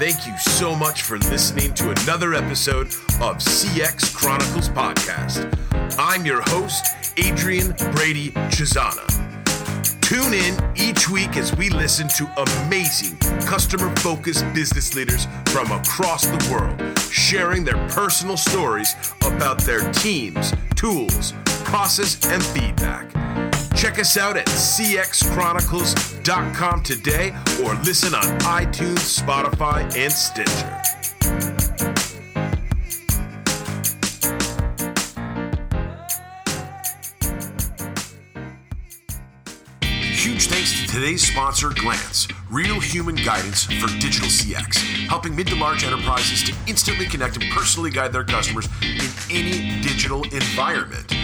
[0.00, 2.86] thank you so much for listening to another episode
[3.20, 5.46] of CX Chronicles Podcast.
[5.98, 6.86] I'm your host,
[7.18, 9.04] Adrian Brady Cesana.
[10.00, 12.24] Tune in each week as we listen to
[12.64, 18.96] amazing customer focused business leaders from across the world, sharing their personal stories
[19.26, 23.04] about their teams, tools, process, and feedback.
[23.80, 27.30] Check us out at cxchronicles.com today
[27.64, 30.82] or listen on iTunes, Spotify, and Stitcher.
[40.12, 44.76] Huge thanks to today's sponsor, Glance, real human guidance for digital CX,
[45.08, 49.80] helping mid to large enterprises to instantly connect and personally guide their customers in any
[49.80, 51.14] digital environment.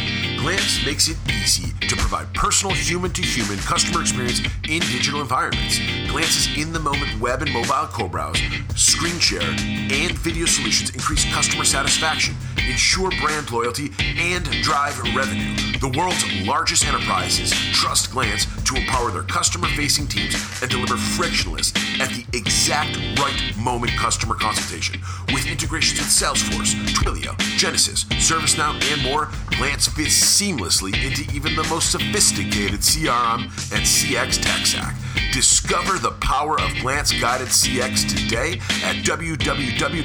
[0.47, 4.39] Glance makes it easy to provide personal human to human customer experience
[4.69, 5.81] in digital environments.
[6.09, 8.39] Glance's in the moment web and mobile co browse,
[8.77, 15.57] screen share, and video solutions increase customer satisfaction, ensure brand loyalty, and drive revenue.
[15.81, 21.73] The world's largest enterprises trust Glance to empower their customer facing teams and deliver frictionless
[22.01, 25.01] at the exact right moment customer consultation.
[25.33, 31.65] With integrations with Salesforce, Twilio, Genesys, ServiceNow, and more, Glance fits seamlessly into even the
[31.65, 34.95] most sophisticated CRM and CX tech stack.
[35.33, 40.03] Discover the power of Glance guided CX today at www.glance.cx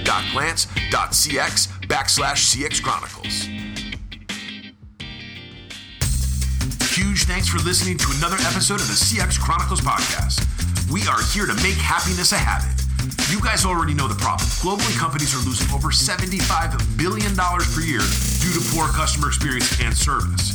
[1.87, 3.60] backslash CX Chronicles.
[7.01, 10.45] Huge thanks for listening to another episode of the CX Chronicles podcast.
[10.93, 12.77] We are here to make happiness a habit.
[13.33, 14.45] You guys already know the problem.
[14.61, 18.05] Globally, companies are losing over $75 billion per year
[18.37, 20.53] due to poor customer experience and service.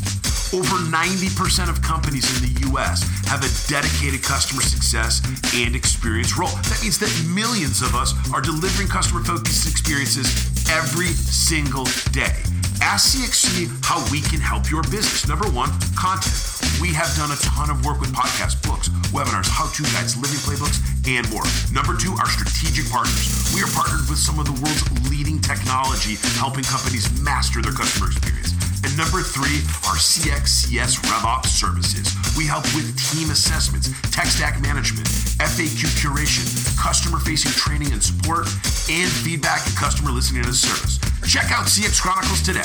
[0.55, 6.55] Over 90% of companies in the US have a dedicated customer success and experience role.
[6.71, 10.31] That means that millions of us are delivering customer focused experiences
[10.71, 12.39] every single day.
[12.81, 15.27] Ask CXC how we can help your business.
[15.29, 16.37] Number one, content.
[16.81, 20.41] We have done a ton of work with podcasts, books, webinars, how to guides, living
[20.45, 21.45] playbooks, and more.
[21.73, 23.53] Number two, our strategic partners.
[23.55, 28.13] We are partnered with some of the world's leading technology, helping companies master their customer
[28.13, 28.53] experience.
[28.85, 32.13] And number three, our CXCS RevOps services.
[32.37, 35.09] We help with team assessments, tech stack management,
[35.41, 36.45] FAQ curation,
[36.77, 38.47] customer facing training and support,
[38.93, 41.06] and feedback and customer listening as a service.
[41.25, 42.63] Check out CX Chronicles today.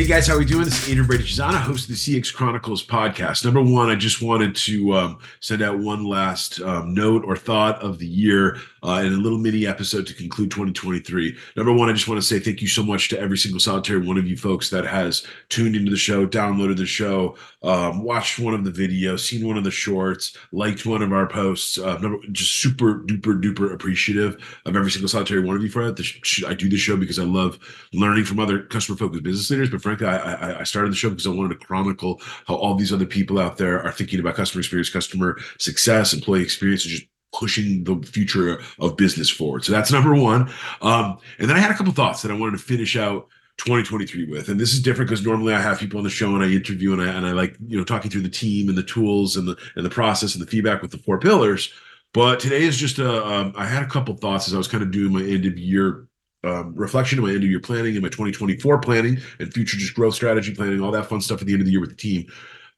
[0.00, 0.64] Hey guys, how are we doing?
[0.64, 3.44] This is Adrian Brady Cesana, host of the CX Chronicles podcast.
[3.44, 7.80] Number one, I just wanted to um, send out one last um, note or thought
[7.82, 11.36] of the year uh, in a little mini episode to conclude 2023.
[11.56, 14.06] Number one, I just want to say thank you so much to every single solitary
[14.06, 18.38] one of you folks that has tuned into the show, downloaded the show, um, watched
[18.38, 21.78] one of the videos, seen one of the shorts, liked one of our posts.
[21.78, 24.36] Uh, number, just super duper duper appreciative
[24.66, 26.44] of every single solitary one of you for that.
[26.46, 27.58] I do the show because I love
[27.98, 31.26] learning from other customer focused business leaders, but frankly, I, I started the show because
[31.26, 34.60] I wanted to chronicle how all these other people out there are thinking about customer
[34.60, 39.64] experience, customer success, employee experience, and just pushing the future of business forward.
[39.64, 40.50] So that's number one.
[40.80, 43.28] Um, and then I had a couple thoughts that I wanted to finish out
[43.58, 44.48] 2023 with.
[44.48, 46.92] And this is different because normally I have people on the show and I interview
[46.92, 49.46] and I and I like, you know, talking through the team and the tools and
[49.46, 51.72] the and the process and the feedback with the four pillars.
[52.12, 53.24] But today is just a.
[53.26, 55.58] Um, I had a couple thoughts as I was kind of doing my end of
[55.58, 56.06] year
[56.44, 59.94] um, reflection of my end of year planning and my 2024 planning and future just
[59.94, 61.96] growth strategy planning, all that fun stuff at the end of the year with the
[61.96, 62.26] team.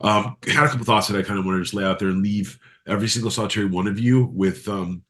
[0.00, 2.09] Um, had a couple thoughts that I kind of want to just lay out there
[2.09, 5.03] and leave every single solitary one of you with um,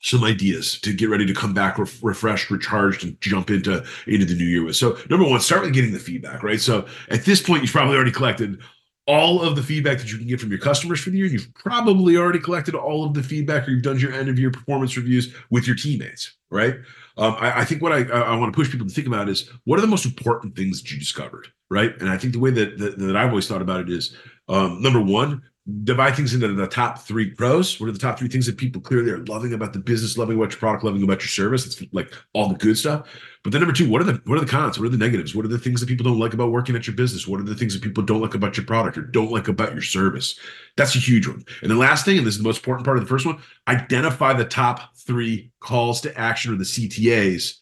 [0.00, 4.26] some ideas to get ready to come back ref- refreshed, recharged, and jump into into
[4.26, 4.76] the new year with.
[4.76, 6.60] So, number one, start with getting the feedback, right?
[6.60, 8.60] So, at this point, you've probably already collected
[9.06, 11.26] all of the feedback that you can get from your customers for the year.
[11.26, 14.50] You've probably already collected all of the feedback, or you've done your end of year
[14.50, 16.76] performance reviews with your teammates, right?
[17.18, 19.50] Um, I, I, think what I, I want to push people to think about is
[19.64, 21.94] what are the most important things that you discovered, right?
[22.00, 24.14] And I think the way that that, that I've always thought about it is
[24.48, 25.42] um, number one,
[25.82, 27.80] divide things into the top three pros.
[27.80, 30.36] What are the top three things that people clearly are loving about the business, loving
[30.36, 31.66] about your product, loving about your service?
[31.66, 33.08] It's like all the good stuff.
[33.42, 34.78] But then number two, what are the what are the cons?
[34.78, 35.34] What are the negatives?
[35.34, 37.26] What are the things that people don't like about working at your business?
[37.26, 39.72] What are the things that people don't like about your product or don't like about
[39.72, 40.38] your service?
[40.76, 41.44] That's a huge one.
[41.62, 43.38] And the last thing, and this is the most important part of the first one,
[43.66, 47.56] identify the top three calls to action or the CTAs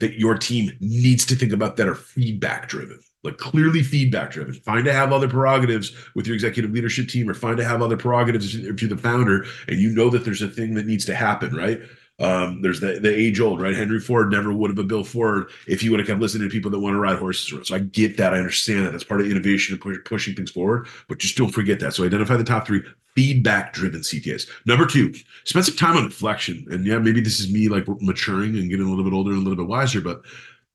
[0.00, 4.54] that your team needs to think about that are feedback driven like clearly feedback driven.
[4.54, 7.96] Find to have other prerogatives with your executive leadership team, or find to have other
[7.96, 11.14] prerogatives if you're the founder and you know that there's a thing that needs to
[11.14, 11.80] happen, right?
[12.18, 13.74] Um, there's the, the age old, right?
[13.74, 16.52] Henry Ford never would have been Bill Ford if he would have kept listening to
[16.52, 17.66] people that want to ride horses.
[17.66, 18.34] So I get that.
[18.34, 18.92] I understand that.
[18.92, 21.94] That's part of innovation and push, pushing things forward, but just don't forget that.
[21.94, 22.82] So identify the top three
[23.16, 24.48] feedback driven CTAs.
[24.66, 25.14] Number two,
[25.44, 26.64] spend some time on reflection.
[26.70, 29.40] And yeah, maybe this is me like maturing and getting a little bit older and
[29.40, 30.22] a little bit wiser, but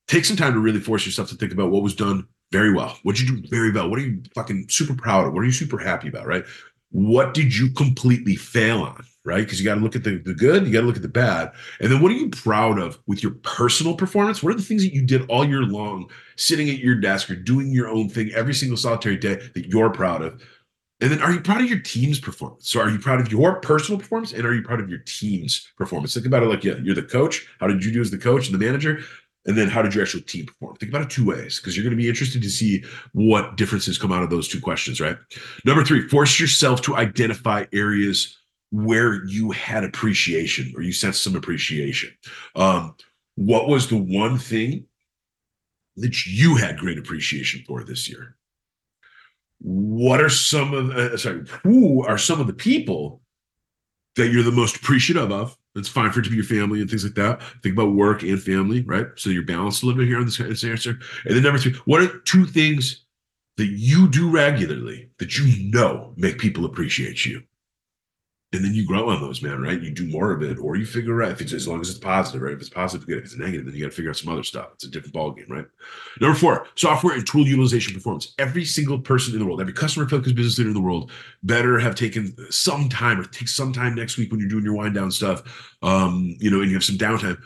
[0.08, 2.98] take some time to really force yourself to think about what was done very well.
[3.04, 3.90] What did you do very well?
[3.90, 5.34] What are you fucking super proud of?
[5.34, 6.28] What are you super happy about?
[6.28, 6.46] Right?
[6.92, 9.06] What did you completely fail on?
[9.26, 9.44] Right?
[9.44, 11.10] Because you got to look at the, the good, you got to look at the
[11.10, 11.52] bad.
[11.82, 14.42] And then what are you proud of with your personal performance?
[14.42, 17.36] What are the things that you did all year long, sitting at your desk or
[17.36, 20.42] doing your own thing every single solitary day that you're proud of?
[21.00, 22.70] And then are you proud of your team's performance?
[22.70, 25.72] So are you proud of your personal performance and are you proud of your team's
[25.78, 26.14] performance?
[26.14, 27.48] Think about it like yeah, you're the coach.
[27.60, 29.02] How did you do as the coach and the manager?
[29.48, 30.76] And then how did your actual team perform?
[30.76, 32.84] Think about it two ways because you're going to be interested to see
[33.14, 35.18] what differences come out of those two questions, right?
[35.66, 38.38] Number three, force yourself to identify areas
[38.72, 42.12] where you had appreciation or you sensed some appreciation.
[42.56, 42.96] Um,
[43.36, 44.86] what was the one thing
[45.96, 48.36] that you had great appreciation for this year?
[49.60, 53.22] What are some of uh, sorry, who are some of the people
[54.16, 56.90] that you're the most appreciative of it's fine for it to be your family and
[56.90, 57.42] things like that.
[57.64, 59.08] Think about work and family, right?
[59.16, 60.98] So you're balanced a little bit here on this, this answer.
[61.26, 63.06] And then number three, what are two things
[63.58, 67.44] that you do regularly that you know make people appreciate you?
[68.54, 69.82] And then you grow on those, man, right?
[69.82, 72.00] You do more of it, or you figure out if it's as long as it's
[72.00, 72.54] positive, right?
[72.54, 73.18] If it's positive, good.
[73.18, 74.70] If it's negative, then you got to figure out some other stuff.
[74.76, 75.66] It's a different ballgame, right?
[76.22, 78.34] Number four, software and tool utilization performance.
[78.40, 81.12] Every single person in the world, every customer focused business leader in the world,
[81.44, 84.76] better have taken some time or take some time next week when you're doing your
[84.76, 87.38] wind down stuff, um, you know, and you have some downtime.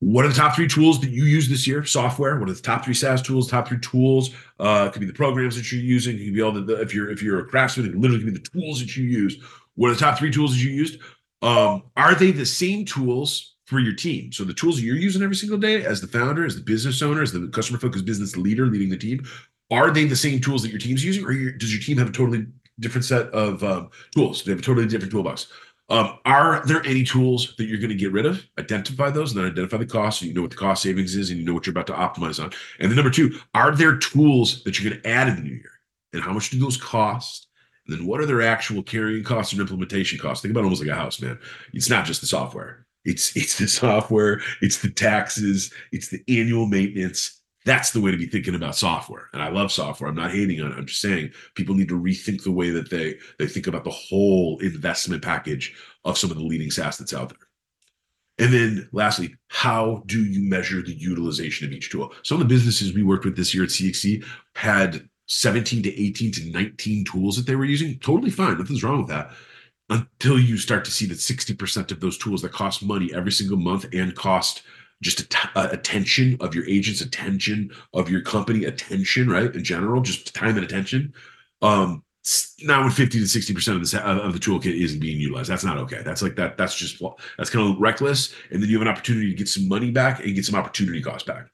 [0.00, 1.84] What are the top three tools that you use this year?
[1.84, 2.38] Software.
[2.38, 3.48] What are the top three SaaS tools?
[3.48, 4.30] Top three tools.
[4.58, 6.16] Uh, could be the programs that you're using.
[6.16, 8.38] It could be all the, if you're if you're a craftsman, it literally could be
[8.38, 9.42] the tools that you use
[9.78, 11.00] what are the top three tools that you used?
[11.40, 14.32] Um, are they the same tools for your team?
[14.32, 17.22] So the tools you're using every single day as the founder, as the business owner,
[17.22, 19.24] as the customer focused business leader leading the team,
[19.70, 22.12] are they the same tools that your team's using, or does your team have a
[22.12, 22.46] totally
[22.80, 24.42] different set of um, tools?
[24.42, 25.46] They have a totally different toolbox?
[25.90, 28.44] Um, are there any tools that you're going to get rid of?
[28.58, 31.30] Identify those and then identify the cost so you know what the cost savings is
[31.30, 32.50] and you know what you're about to optimize on.
[32.80, 35.54] And then number two, are there tools that you're going to add in the new
[35.54, 35.70] year?
[36.12, 37.47] And how much do those cost?
[37.88, 40.42] Then what are their actual carrying costs and implementation costs?
[40.42, 41.38] Think about almost like a house, man.
[41.72, 42.86] It's not just the software.
[43.04, 47.40] It's it's the software, it's the taxes, it's the annual maintenance.
[47.64, 49.28] That's the way to be thinking about software.
[49.32, 50.08] And I love software.
[50.08, 50.78] I'm not hating on it.
[50.78, 53.90] I'm just saying people need to rethink the way that they they think about the
[53.90, 55.74] whole investment package
[56.04, 57.38] of some of the leading SaaS that's out there.
[58.38, 62.12] And then lastly, how do you measure the utilization of each tool?
[62.22, 64.24] Some of the businesses we worked with this year at CXC
[64.54, 68.58] had 17 to 18 to 19 tools that they were using, totally fine.
[68.58, 69.30] Nothing's wrong with that.
[69.90, 73.56] Until you start to see that 60% of those tools that cost money every single
[73.56, 74.62] month and cost
[75.00, 79.54] just uh, attention of your agents, attention of your company, attention, right?
[79.54, 81.14] In general, just time and attention.
[81.62, 82.02] Um,
[82.62, 85.64] now when 50 to 60 percent of the of the toolkit isn't being utilized that's
[85.64, 87.02] not okay that's like that that's just
[87.38, 90.20] that's kind of reckless and then you have an opportunity to get some money back
[90.20, 91.46] and get some opportunity cost back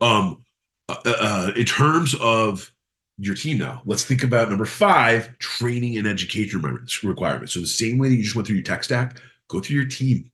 [0.00, 0.44] um
[0.88, 2.72] uh, uh, in terms of
[3.18, 6.60] your team now, let's think about number five training and education
[7.02, 7.54] requirements.
[7.54, 9.88] So, the same way that you just went through your tech stack, go through your
[9.88, 10.30] team.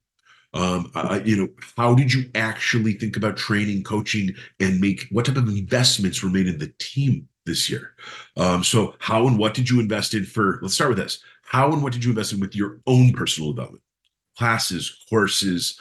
[0.55, 5.25] Um, uh, you know, how did you actually think about training, coaching, and make what
[5.25, 7.95] type of investments were made in the team this year?
[8.37, 10.59] Um, so, how and what did you invest in for?
[10.61, 11.23] Let's start with this.
[11.43, 13.83] How and what did you invest in with your own personal development?
[14.37, 15.79] Classes, courses,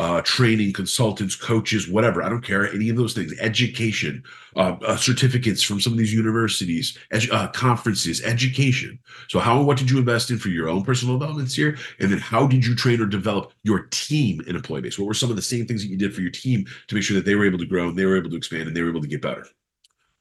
[0.00, 2.22] uh, training, consultants, coaches, whatever.
[2.22, 2.72] I don't care.
[2.72, 4.24] Any of those things, education,
[4.56, 8.98] uh, uh, certificates from some of these universities, edu- uh, conferences, education.
[9.28, 11.76] So, how and what did you invest in for your own personal development here?
[11.98, 14.98] And then, how did you train or develop your team and employee base?
[14.98, 17.04] What were some of the same things that you did for your team to make
[17.04, 18.80] sure that they were able to grow and they were able to expand and they
[18.80, 19.46] were able to get better?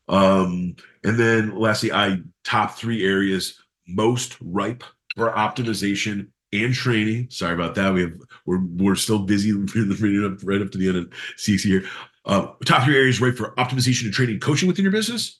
[0.09, 3.57] Um, and then, lastly, I top three areas
[3.87, 4.83] most ripe
[5.15, 7.27] for optimization and training.
[7.29, 7.93] Sorry about that.
[7.93, 8.13] We have
[8.45, 11.85] we're we're still busy reading up right up to the end of CC here.
[12.25, 15.39] Uh, top three areas right for optimization and training, coaching within your business.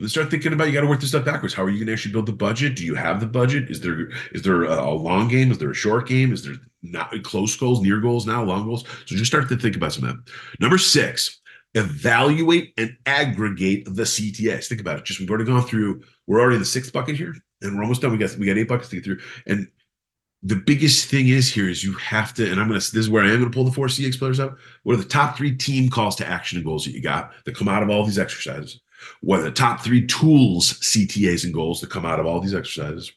[0.00, 1.54] Let's start thinking about you got to work this stuff backwards.
[1.54, 2.76] How are you going to actually build the budget?
[2.76, 3.68] Do you have the budget?
[3.68, 5.50] Is there is there a, long game?
[5.50, 6.32] Is there a short game?
[6.32, 8.84] Is there not close goals, near goals now, long goals?
[9.06, 10.32] So just start to think about some of that.
[10.60, 11.40] Number six,
[11.74, 14.68] evaluate and aggregate the CTAs.
[14.68, 15.04] Think about it.
[15.04, 16.02] Just we've already gone through.
[16.28, 18.12] We're already in the sixth bucket here, and we're almost done.
[18.12, 19.66] We got we got eight buckets to get through, and
[20.42, 23.24] the biggest thing is here is you have to, and I'm gonna this is where
[23.24, 24.56] I am gonna pull the four CX pillars up.
[24.84, 27.56] What are the top three team calls to action and goals that you got that
[27.56, 28.80] come out of all these exercises?
[29.20, 32.54] What are the top three tools, CTAs, and goals that come out of all these
[32.54, 33.12] exercises?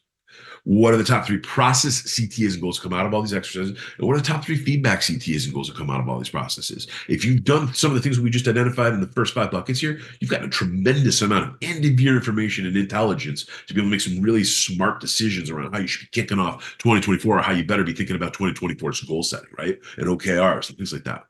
[0.64, 3.76] What are the top three process CTAs and goals come out of all these exercises?
[3.98, 6.18] And what are the top three feedback CTAs and goals that come out of all
[6.18, 6.86] these processes?
[7.08, 9.80] If you've done some of the things we just identified in the first five buckets
[9.80, 13.80] here, you've got a tremendous amount of end of year information and intelligence to be
[13.80, 17.38] able to make some really smart decisions around how you should be kicking off 2024
[17.38, 19.80] or how you better be thinking about 2024's goal setting, right?
[19.96, 21.24] And OKRs and things like that.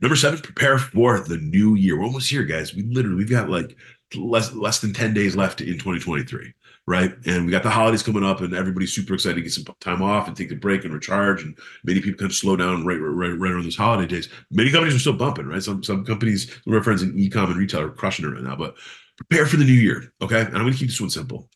[0.00, 1.98] Number seven, prepare for the new year.
[1.98, 2.74] We're almost here, guys.
[2.74, 3.76] We literally we've got like
[4.16, 6.52] less less than 10 days left in 2023
[6.86, 7.14] right?
[7.24, 10.02] And we got the holidays coming up and everybody's super excited to get some time
[10.02, 12.96] off and take a break and recharge and many people kind of slow down right
[12.96, 14.28] right, right around those holiday days.
[14.50, 15.62] Many companies are still bumping right?
[15.62, 18.42] Some some companies some of our friends in e-com and retail are crushing it right
[18.42, 18.74] now but
[19.16, 20.40] prepare for the new year okay?
[20.40, 21.48] And i'm going to keep this one simple.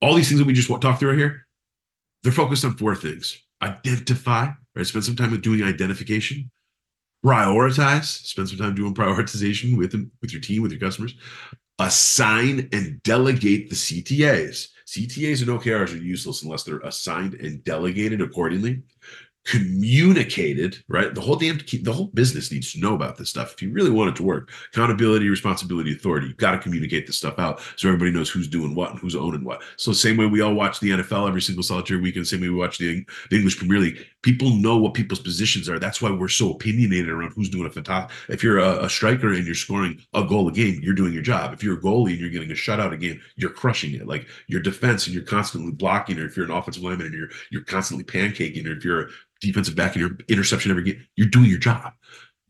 [0.00, 1.46] All these things that we just talked through right here
[2.22, 3.38] they're focused on four things.
[3.60, 4.86] Identify right?
[4.86, 6.50] Spend some time with doing identification
[7.24, 11.14] prioritize spend some time doing prioritization with them with your team with your customers.
[11.78, 18.20] Assign and delegate the ctas ctas and okrs are useless unless they're assigned and delegated
[18.20, 18.82] accordingly
[19.44, 21.14] communicated, right?
[21.14, 23.52] The whole damn the whole business needs to know about this stuff.
[23.52, 27.18] If you really want it to work, accountability, responsibility, authority, you've got to communicate this
[27.18, 29.62] stuff out so everybody knows who's doing what and who's owning what.
[29.76, 32.54] So same way we all watch the NFL every single solitary weekend, same way we
[32.54, 34.06] watch the, the English Premier League.
[34.22, 35.78] People know what people's positions are.
[35.78, 38.16] That's why we're so opinionated around who's doing a fantastic.
[38.30, 41.22] If you're a, a striker and you're scoring a goal a game, you're doing your
[41.22, 41.52] job.
[41.52, 44.06] If you're a goalie and you're getting a shutout a game, you're crushing it.
[44.06, 47.28] Like your defense and you're constantly blocking, or if you're an offensive lineman and you're
[47.50, 49.08] you're constantly pancaking, or if you're a
[49.44, 51.06] defensive back and your interception every game.
[51.16, 51.92] You're doing your job.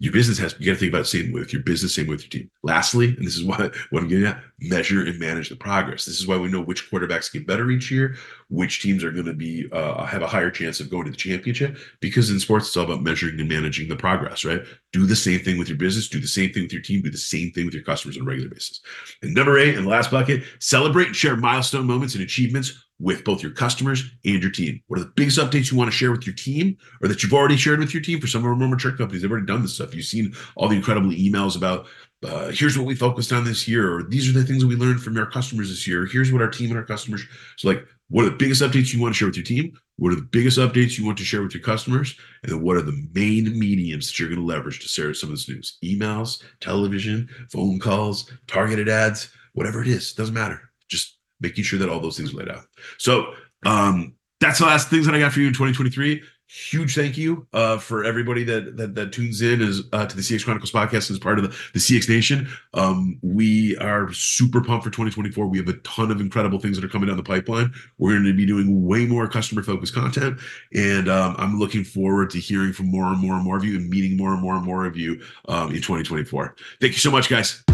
[0.00, 2.28] Your business has you got to think about same with your business, same with your
[2.28, 2.50] team.
[2.64, 6.04] Lastly, and this is why what I'm getting at, measure and manage the progress.
[6.04, 8.16] This is why we know which quarterbacks get better each year,
[8.48, 11.16] which teams are going to be uh, have a higher chance of going to the
[11.16, 11.78] championship.
[12.00, 14.44] Because in sports, it's all about measuring and managing the progress.
[14.44, 14.62] Right?
[14.92, 16.08] Do the same thing with your business.
[16.08, 17.00] Do the same thing with your team.
[17.00, 18.80] Do the same thing with your customers on a regular basis.
[19.22, 23.42] And number eight, and last bucket, celebrate and share milestone moments and achievements with both
[23.42, 24.80] your customers and your team.
[24.86, 27.34] What are the biggest updates you want to share with your team or that you've
[27.34, 28.20] already shared with your team?
[28.20, 29.94] For some of our more mature companies, they've already done this stuff.
[29.94, 31.86] You've seen all the incredible emails about
[32.24, 34.76] uh, here's what we focused on this year, or these are the things that we
[34.76, 36.06] learned from our customers this year.
[36.06, 37.22] Here's what our team and our customers.
[37.58, 39.76] So, like, what are the biggest updates you want to share with your team?
[39.96, 42.16] What are the biggest updates you want to share with your customers?
[42.42, 45.30] And then what are the main mediums that you're going to leverage to share some
[45.30, 45.78] of this news?
[45.84, 50.60] Emails, television, phone calls, targeted ads, whatever it is, doesn't matter.
[50.88, 52.64] Just making sure that all those things are laid out.
[52.98, 53.34] So
[53.66, 56.22] um, that's the last things that I got for you in 2023.
[56.46, 60.20] Huge thank you uh, for everybody that, that that tunes in as uh, to the
[60.20, 62.46] CX Chronicles podcast as part of the, the CX Nation.
[62.74, 65.46] Um, we are super pumped for 2024.
[65.46, 67.72] We have a ton of incredible things that are coming down the pipeline.
[67.96, 70.38] We're going to be doing way more customer focused content,
[70.74, 73.76] and um, I'm looking forward to hearing from more and more and more of you
[73.76, 76.54] and meeting more and more and more of you um, in 2024.
[76.80, 77.64] Thank you so much, guys.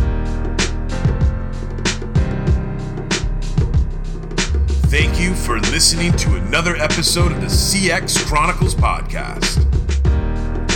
[4.90, 9.64] Thank you for listening to another episode of the CX Chronicles podcast.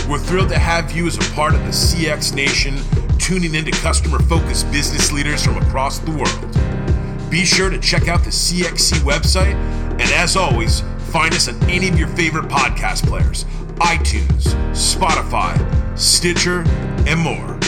[0.07, 2.79] We're thrilled to have you as a part of the CX Nation,
[3.19, 7.29] tuning into customer focused business leaders from across the world.
[7.29, 9.55] Be sure to check out the CXC website,
[9.99, 10.79] and as always,
[11.11, 13.43] find us on any of your favorite podcast players
[13.81, 15.59] iTunes, Spotify,
[15.99, 16.63] Stitcher,
[17.05, 17.59] and more.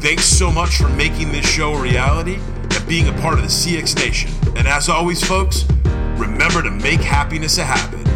[0.00, 2.38] Thanks so much for making this show a reality
[2.94, 4.30] being a part of the CX Nation.
[4.54, 5.64] And as always, folks,
[6.16, 8.13] remember to make happiness a habit.